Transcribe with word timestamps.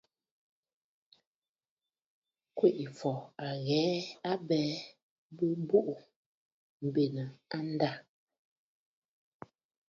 Kwèʼefɔ̀ 2.57 3.17
à 3.45 3.47
ghɛ̀ɛ 3.65 3.99
a 4.29 4.31
abɛɛ 4.35 4.71
bɨ̀bùʼù 5.35 5.93
benə̀ 6.93 7.27
a 7.55 7.57
ndâ. 7.69 7.89